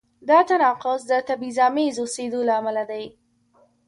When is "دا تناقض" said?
0.29-1.01